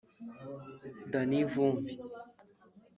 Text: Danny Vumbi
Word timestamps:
Danny 1.11 1.43
Vumbi 1.51 1.93